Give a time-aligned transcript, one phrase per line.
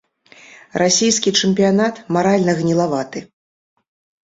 [0.81, 3.19] Расійскі чэмпіянат маральна гнілаваты.